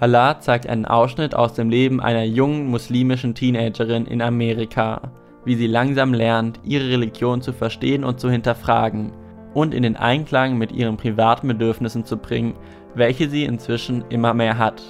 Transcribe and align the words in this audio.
Hala 0.00 0.40
zeigt 0.40 0.68
einen 0.68 0.84
Ausschnitt 0.84 1.34
aus 1.34 1.54
dem 1.54 1.70
Leben 1.70 2.00
einer 2.00 2.24
jungen 2.24 2.66
muslimischen 2.66 3.34
Teenagerin 3.34 4.04
in 4.04 4.20
Amerika, 4.20 5.00
wie 5.46 5.54
sie 5.54 5.66
langsam 5.66 6.12
lernt, 6.12 6.60
ihre 6.64 6.90
Religion 6.90 7.40
zu 7.40 7.54
verstehen 7.54 8.04
und 8.04 8.20
zu 8.20 8.30
hinterfragen 8.30 9.12
und 9.54 9.72
in 9.72 9.82
den 9.82 9.96
Einklang 9.96 10.58
mit 10.58 10.70
ihren 10.72 10.98
privaten 10.98 11.48
Bedürfnissen 11.48 12.04
zu 12.04 12.18
bringen, 12.18 12.54
welche 12.94 13.30
sie 13.30 13.44
inzwischen 13.44 14.04
immer 14.10 14.34
mehr 14.34 14.58
hat. 14.58 14.82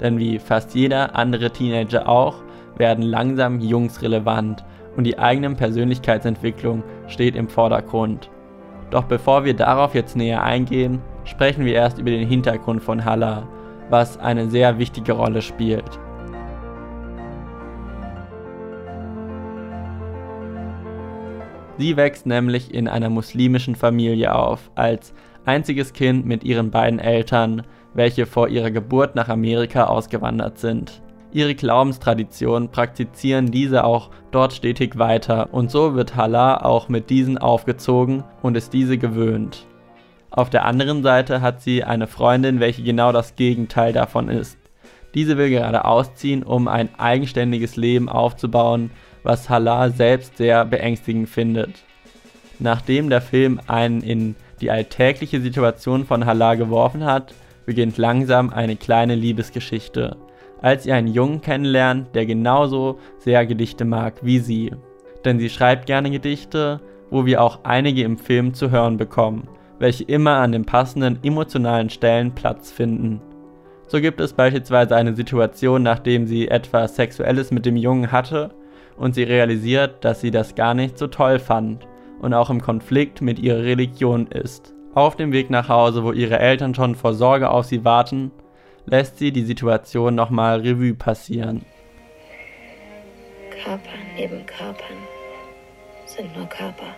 Denn 0.00 0.18
wie 0.18 0.38
fast 0.38 0.74
jeder 0.74 1.16
andere 1.16 1.50
Teenager 1.50 2.08
auch, 2.08 2.36
werden 2.78 3.02
langsam 3.02 3.60
Jungs 3.60 4.00
relevant 4.00 4.64
und 4.96 5.04
die 5.04 5.18
eigene 5.18 5.54
Persönlichkeitsentwicklung 5.54 6.82
steht 7.08 7.36
im 7.36 7.48
Vordergrund. 7.48 8.30
Doch 8.90 9.04
bevor 9.04 9.44
wir 9.44 9.54
darauf 9.54 9.94
jetzt 9.94 10.16
näher 10.16 10.42
eingehen, 10.42 11.02
sprechen 11.24 11.66
wir 11.66 11.74
erst 11.74 11.98
über 11.98 12.10
den 12.10 12.26
Hintergrund 12.26 12.82
von 12.82 13.04
Hala, 13.04 13.46
was 13.90 14.16
eine 14.18 14.48
sehr 14.48 14.78
wichtige 14.78 15.12
Rolle 15.12 15.42
spielt. 15.42 15.98
Sie 21.78 21.96
wächst 21.96 22.26
nämlich 22.26 22.74
in 22.74 22.88
einer 22.88 23.08
muslimischen 23.08 23.74
Familie 23.74 24.34
auf, 24.34 24.70
als 24.74 25.14
einziges 25.46 25.94
Kind 25.94 26.26
mit 26.26 26.44
ihren 26.44 26.70
beiden 26.70 26.98
Eltern, 26.98 27.62
welche 27.94 28.26
vor 28.26 28.48
ihrer 28.48 28.70
Geburt 28.70 29.14
nach 29.14 29.28
Amerika 29.28 29.84
ausgewandert 29.84 30.58
sind. 30.58 31.00
Ihre 31.32 31.54
Glaubenstradition 31.54 32.70
praktizieren 32.70 33.50
diese 33.50 33.84
auch 33.84 34.10
dort 34.30 34.52
stetig 34.52 34.98
weiter 34.98 35.54
und 35.54 35.70
so 35.70 35.94
wird 35.94 36.16
Hala 36.16 36.58
auch 36.62 36.88
mit 36.88 37.08
diesen 37.08 37.38
aufgezogen 37.38 38.24
und 38.42 38.56
ist 38.56 38.72
diese 38.72 38.98
gewöhnt. 38.98 39.66
Auf 40.30 40.48
der 40.48 40.64
anderen 40.64 41.02
Seite 41.02 41.40
hat 41.40 41.60
sie 41.60 41.82
eine 41.82 42.06
Freundin, 42.06 42.60
welche 42.60 42.82
genau 42.82 43.10
das 43.10 43.34
Gegenteil 43.34 43.92
davon 43.92 44.28
ist. 44.28 44.58
Diese 45.14 45.36
will 45.36 45.50
gerade 45.50 45.84
ausziehen, 45.84 46.44
um 46.44 46.68
ein 46.68 46.88
eigenständiges 46.98 47.76
Leben 47.76 48.08
aufzubauen, 48.08 48.90
was 49.24 49.50
Hala 49.50 49.90
selbst 49.90 50.36
sehr 50.36 50.64
beängstigend 50.64 51.28
findet. 51.28 51.84
Nachdem 52.60 53.10
der 53.10 53.20
Film 53.20 53.60
einen 53.66 54.02
in 54.02 54.36
die 54.60 54.70
alltägliche 54.70 55.40
Situation 55.40 56.04
von 56.04 56.26
Hala 56.26 56.54
geworfen 56.54 57.04
hat, 57.04 57.34
beginnt 57.66 57.98
langsam 57.98 58.50
eine 58.50 58.76
kleine 58.76 59.16
Liebesgeschichte, 59.16 60.16
als 60.62 60.84
sie 60.84 60.92
einen 60.92 61.08
Jungen 61.08 61.40
kennenlernt, 61.40 62.14
der 62.14 62.26
genauso 62.26 62.98
sehr 63.18 63.46
Gedichte 63.46 63.84
mag 63.84 64.14
wie 64.22 64.38
sie. 64.38 64.72
Denn 65.24 65.40
sie 65.40 65.48
schreibt 65.48 65.86
gerne 65.86 66.10
Gedichte, 66.10 66.80
wo 67.10 67.26
wir 67.26 67.42
auch 67.42 67.60
einige 67.64 68.02
im 68.02 68.16
Film 68.16 68.54
zu 68.54 68.70
hören 68.70 68.96
bekommen, 68.96 69.48
welche 69.80 70.04
immer 70.04 70.36
an 70.36 70.52
den 70.52 70.64
passenden 70.64 71.18
emotionalen 71.24 71.90
Stellen 71.90 72.32
Platz 72.32 72.70
finden. 72.70 73.20
So 73.88 74.00
gibt 74.00 74.20
es 74.20 74.34
beispielsweise 74.34 74.94
eine 74.94 75.16
Situation, 75.16 75.82
nachdem 75.82 76.26
sie 76.26 76.46
etwas 76.46 76.94
Sexuelles 76.94 77.50
mit 77.50 77.66
dem 77.66 77.76
Jungen 77.76 78.12
hatte 78.12 78.50
und 78.96 79.16
sie 79.16 79.24
realisiert, 79.24 80.04
dass 80.04 80.20
sie 80.20 80.30
das 80.30 80.54
gar 80.54 80.74
nicht 80.74 80.96
so 80.96 81.08
toll 81.08 81.40
fand 81.40 81.88
und 82.20 82.34
auch 82.34 82.50
im 82.50 82.60
Konflikt 82.60 83.20
mit 83.22 83.40
ihrer 83.40 83.64
Religion 83.64 84.28
ist. 84.28 84.74
Auf 84.94 85.16
dem 85.16 85.32
Weg 85.32 85.50
nach 85.50 85.68
Hause, 85.68 86.04
wo 86.04 86.12
ihre 86.12 86.38
Eltern 86.38 86.74
schon 86.74 86.94
vor 86.94 87.14
Sorge 87.14 87.50
auf 87.50 87.64
sie 87.64 87.84
warten, 87.84 88.30
lässt 88.86 89.18
sie 89.18 89.32
die 89.32 89.44
Situation 89.44 90.14
nochmal 90.14 90.60
Revue 90.60 90.94
passieren. 90.94 91.64
Körper 93.50 93.90
neben 94.16 94.44
Körpern 94.46 94.96
sind 96.06 96.36
nur 96.36 96.46
Körper. 96.46 96.94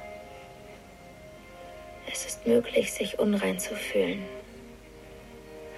Es 2.10 2.26
ist 2.26 2.46
möglich, 2.46 2.92
sich 2.92 3.18
unrein 3.18 3.58
zu 3.58 3.74
fühlen, 3.74 4.22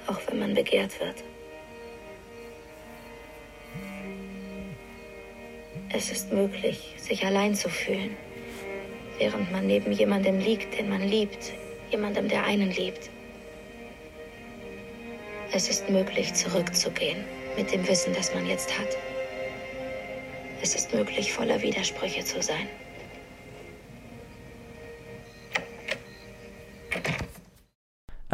auch 0.07 0.21
wenn 0.29 0.39
man 0.39 0.55
begehrt 0.55 0.99
wird. 1.01 1.23
Es 5.97 6.11
ist 6.11 6.33
möglich, 6.33 6.95
sich 6.97 7.25
allein 7.25 7.55
zu 7.55 7.69
fühlen, 7.69 8.17
während 9.19 9.53
man 9.53 9.67
neben 9.67 9.93
jemandem 9.93 10.41
liegt, 10.41 10.77
den 10.79 10.89
man 10.89 11.03
liebt, 11.03 11.53
jemandem, 11.91 12.29
der 12.29 12.45
einen 12.45 12.73
liebt. 12.73 13.11
Es 15.53 15.69
ist 15.69 15.89
möglich, 15.89 16.35
zurückzugehen 16.35 17.25
mit 17.57 17.73
dem 17.73 17.87
Wissen, 17.87 18.13
das 18.13 18.35
man 18.35 18.45
jetzt 18.47 18.77
hat. 18.77 18.97
Es 20.61 20.75
ist 20.75 20.93
möglich, 20.93 21.33
voller 21.33 21.63
Widersprüche 21.63 22.25
zu 22.25 22.43
sein. 22.43 22.69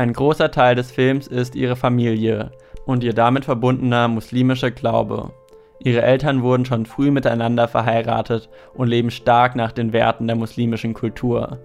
Ein 0.00 0.14
großer 0.14 0.50
Teil 0.50 0.76
des 0.76 0.90
Films 0.90 1.26
ist 1.26 1.54
ihre 1.54 1.76
Familie 1.76 2.52
und 2.86 3.04
ihr 3.04 3.12
damit 3.12 3.44
verbundener 3.44 4.08
muslimischer 4.08 4.70
Glaube. 4.70 5.30
Ihre 5.78 6.00
Eltern 6.00 6.40
wurden 6.40 6.64
schon 6.64 6.86
früh 6.86 7.10
miteinander 7.10 7.68
verheiratet 7.68 8.48
und 8.72 8.88
leben 8.88 9.10
stark 9.10 9.56
nach 9.56 9.72
den 9.72 9.92
Werten 9.92 10.26
der 10.26 10.36
muslimischen 10.36 10.94
Kultur. 10.94 11.58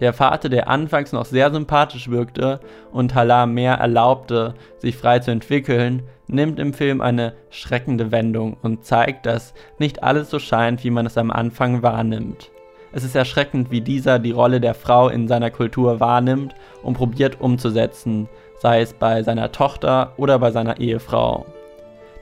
Der 0.00 0.12
Vater, 0.12 0.50
der 0.50 0.68
anfangs 0.68 1.12
noch 1.12 1.24
sehr 1.24 1.50
sympathisch 1.50 2.10
wirkte 2.10 2.60
und 2.92 3.14
Hala 3.14 3.46
mehr 3.46 3.76
erlaubte, 3.76 4.52
sich 4.76 4.94
frei 4.94 5.20
zu 5.20 5.30
entwickeln, 5.30 6.02
nimmt 6.26 6.58
im 6.58 6.74
Film 6.74 7.00
eine 7.00 7.32
schreckende 7.48 8.12
Wendung 8.12 8.58
und 8.60 8.84
zeigt, 8.84 9.24
dass 9.24 9.54
nicht 9.78 10.02
alles 10.02 10.28
so 10.28 10.38
scheint, 10.38 10.84
wie 10.84 10.90
man 10.90 11.06
es 11.06 11.16
am 11.16 11.30
Anfang 11.30 11.82
wahrnimmt. 11.82 12.50
Es 12.90 13.04
ist 13.04 13.14
erschreckend, 13.14 13.70
wie 13.70 13.82
dieser 13.82 14.18
die 14.18 14.30
Rolle 14.30 14.60
der 14.60 14.74
Frau 14.74 15.08
in 15.08 15.28
seiner 15.28 15.50
Kultur 15.50 16.00
wahrnimmt 16.00 16.54
und 16.82 16.94
probiert 16.94 17.40
umzusetzen, 17.40 18.28
sei 18.58 18.80
es 18.80 18.94
bei 18.94 19.22
seiner 19.22 19.52
Tochter 19.52 20.12
oder 20.16 20.38
bei 20.38 20.50
seiner 20.50 20.80
Ehefrau. 20.80 21.44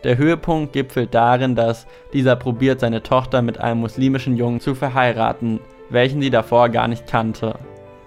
Der 0.02 0.18
Höhepunkt 0.18 0.72
gipfelt 0.72 1.14
darin, 1.14 1.54
dass 1.54 1.86
dieser 2.12 2.36
probiert, 2.36 2.80
seine 2.80 3.02
Tochter 3.02 3.42
mit 3.42 3.58
einem 3.58 3.80
muslimischen 3.80 4.36
Jungen 4.36 4.60
zu 4.60 4.74
verheiraten, 4.74 5.60
welchen 5.88 6.20
sie 6.20 6.30
davor 6.30 6.68
gar 6.68 6.88
nicht 6.88 7.06
kannte. 7.06 7.54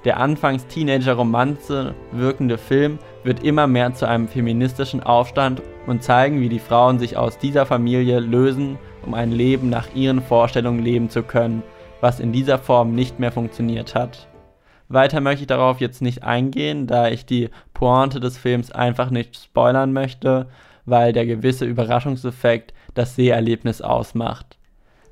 Der 0.06 0.18
anfangs 0.18 0.68
Teenager-Romanze 0.68 1.94
wirkende 2.12 2.58
Film 2.58 3.00
wird 3.24 3.44
immer 3.44 3.68
mehr 3.68 3.94
zu 3.94 4.08
einem 4.08 4.28
feministischen 4.28 5.04
Aufstand 5.04 5.62
und 5.88 6.04
zeigen, 6.04 6.40
wie 6.40 6.50
die 6.50 6.60
Frauen 6.60 7.00
sich 7.00 7.18
aus 7.18 7.38
dieser 7.38 7.66
Familie 7.66 8.20
lösen, 8.20 8.78
um 9.06 9.14
ein 9.14 9.32
Leben 9.32 9.70
nach 9.70 9.94
ihren 9.94 10.22
Vorstellungen 10.22 10.84
leben 10.84 11.10
zu 11.10 11.24
können, 11.24 11.64
was 12.02 12.20
in 12.20 12.32
dieser 12.32 12.58
Form 12.58 12.94
nicht 12.94 13.20
mehr 13.20 13.32
funktioniert 13.32 13.96
hat. 13.96 14.28
Weiter 14.88 15.22
möchte 15.22 15.42
ich 15.42 15.48
darauf 15.48 15.80
jetzt 15.80 16.02
nicht 16.02 16.24
eingehen, 16.24 16.88
da 16.88 17.10
ich 17.10 17.26
die 17.26 17.50
Pointe 17.74 18.20
des 18.20 18.38
Films 18.38 18.72
einfach 18.72 19.12
nicht 19.12 19.36
spoilern 19.38 19.94
möchte, 19.94 20.48
weil 20.86 21.14
der 21.14 21.26
gewisse 21.26 21.66
Überraschungseffekt 21.66 22.74
das 22.96 23.16
Seherlebnis 23.16 23.82
ausmacht. 23.82 24.58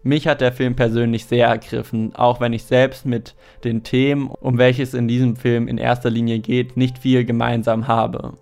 Mich 0.03 0.27
hat 0.27 0.41
der 0.41 0.53
Film 0.53 0.75
persönlich 0.75 1.25
sehr 1.25 1.47
ergriffen, 1.47 2.15
auch 2.15 2.39
wenn 2.39 2.53
ich 2.53 2.63
selbst 2.63 3.05
mit 3.05 3.35
den 3.63 3.83
Themen, 3.83 4.29
um 4.29 4.57
welches 4.57 4.93
in 4.93 5.07
diesem 5.07 5.35
Film 5.35 5.67
in 5.67 5.77
erster 5.77 6.09
Linie 6.09 6.39
geht, 6.39 6.77
nicht 6.77 6.97
viel 6.97 7.25
gemeinsam 7.25 7.87
habe. 7.87 8.33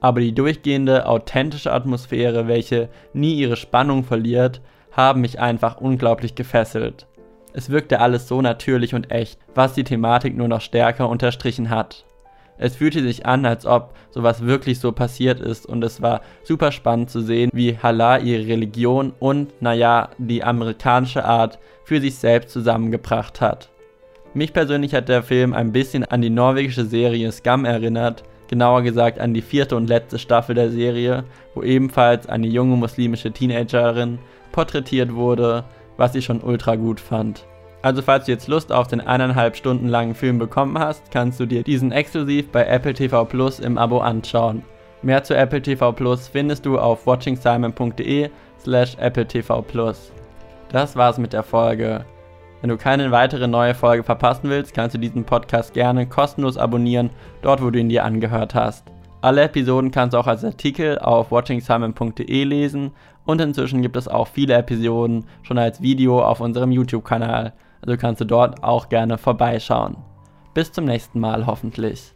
Aber 0.00 0.20
die 0.20 0.32
durchgehende, 0.32 1.06
authentische 1.06 1.72
Atmosphäre, 1.72 2.46
welche 2.46 2.88
nie 3.12 3.34
ihre 3.34 3.56
Spannung 3.56 4.04
verliert, 4.04 4.60
haben 4.92 5.20
mich 5.20 5.40
einfach 5.40 5.78
unglaublich 5.80 6.34
gefesselt. 6.34 7.06
Es 7.52 7.70
wirkte 7.70 8.00
alles 8.00 8.28
so 8.28 8.42
natürlich 8.42 8.94
und 8.94 9.10
echt, 9.10 9.38
was 9.54 9.74
die 9.74 9.84
Thematik 9.84 10.36
nur 10.36 10.48
noch 10.48 10.60
stärker 10.60 11.08
unterstrichen 11.08 11.70
hat. 11.70 12.04
Es 12.58 12.76
fühlte 12.76 13.02
sich 13.02 13.24
an, 13.24 13.46
als 13.46 13.66
ob 13.66 13.94
sowas 14.10 14.44
wirklich 14.44 14.80
so 14.80 14.90
passiert 14.90 15.40
ist 15.40 15.64
und 15.64 15.82
es 15.84 16.02
war 16.02 16.22
super 16.42 16.72
spannend 16.72 17.08
zu 17.08 17.20
sehen, 17.20 17.50
wie 17.52 17.78
Hala 17.80 18.18
ihre 18.18 18.48
Religion 18.48 19.12
und, 19.20 19.62
naja, 19.62 20.10
die 20.18 20.42
amerikanische 20.42 21.24
Art 21.24 21.58
für 21.84 22.00
sich 22.00 22.16
selbst 22.16 22.52
zusammengebracht 22.52 23.40
hat. 23.40 23.70
Mich 24.34 24.52
persönlich 24.52 24.94
hat 24.94 25.08
der 25.08 25.22
Film 25.22 25.54
ein 25.54 25.72
bisschen 25.72 26.04
an 26.04 26.20
die 26.20 26.30
norwegische 26.30 26.84
Serie 26.84 27.30
Scum 27.30 27.64
erinnert, 27.64 28.24
genauer 28.48 28.82
gesagt 28.82 29.20
an 29.20 29.34
die 29.34 29.42
vierte 29.42 29.76
und 29.76 29.88
letzte 29.88 30.18
Staffel 30.18 30.54
der 30.54 30.70
Serie, 30.70 31.24
wo 31.54 31.62
ebenfalls 31.62 32.26
eine 32.26 32.48
junge 32.48 32.76
muslimische 32.76 33.30
Teenagerin 33.30 34.18
porträtiert 34.52 35.14
wurde, 35.14 35.64
was 35.98 36.14
ich 36.14 36.24
schon 36.24 36.40
ultra 36.40 36.76
gut 36.76 36.98
fand. 36.98 37.44
Also 37.82 38.02
falls 38.02 38.24
du 38.24 38.32
jetzt 38.32 38.48
Lust 38.48 38.72
auf 38.72 38.88
den 38.88 39.00
eineinhalb 39.00 39.54
Stunden 39.54 39.88
langen 39.88 40.14
Film 40.14 40.38
bekommen 40.38 40.78
hast, 40.78 41.10
kannst 41.10 41.38
du 41.38 41.46
dir 41.46 41.62
diesen 41.62 41.92
exklusiv 41.92 42.50
bei 42.50 42.64
Apple 42.66 42.94
TV 42.94 43.24
Plus 43.26 43.60
im 43.60 43.76
Abo 43.76 43.98
anschauen. 43.98 44.62
Mehr 45.02 45.22
zu 45.22 45.36
Apple 45.36 45.62
TV 45.62 45.92
Plus 45.92 46.26
findest 46.26 46.66
du 46.66 46.78
auf 46.78 47.06
watchingsimon.de 47.06 48.30
slash 48.58 48.96
Apple 48.98 49.28
TV 49.28 49.62
Plus. 49.62 50.10
Das 50.70 50.96
war's 50.96 51.18
mit 51.18 51.32
der 51.32 51.44
Folge. 51.44 52.04
Wenn 52.60 52.70
du 52.70 52.76
keine 52.76 53.12
weitere 53.12 53.46
neue 53.46 53.74
Folge 53.74 54.02
verpassen 54.02 54.50
willst, 54.50 54.74
kannst 54.74 54.94
du 54.94 54.98
diesen 54.98 55.24
Podcast 55.24 55.72
gerne 55.72 56.06
kostenlos 56.06 56.58
abonnieren, 56.58 57.10
dort 57.42 57.62
wo 57.62 57.70
du 57.70 57.78
ihn 57.78 57.88
dir 57.88 58.04
angehört 58.04 58.56
hast. 58.56 58.84
Alle 59.20 59.42
Episoden 59.42 59.90
kannst 59.90 60.14
du 60.14 60.18
auch 60.18 60.28
als 60.28 60.44
Artikel 60.44 60.98
auf 60.98 61.32
watchingsimon.de 61.32 62.44
lesen 62.44 62.92
und 63.24 63.40
inzwischen 63.40 63.82
gibt 63.82 63.96
es 63.96 64.06
auch 64.06 64.28
viele 64.28 64.54
Episoden 64.54 65.24
schon 65.42 65.58
als 65.58 65.82
Video 65.82 66.22
auf 66.22 66.40
unserem 66.40 66.70
YouTube-Kanal. 66.70 67.52
Also 67.80 67.96
kannst 67.96 68.20
du 68.20 68.24
dort 68.24 68.62
auch 68.62 68.88
gerne 68.88 69.18
vorbeischauen. 69.18 69.96
Bis 70.54 70.70
zum 70.70 70.84
nächsten 70.84 71.18
Mal 71.18 71.46
hoffentlich. 71.46 72.14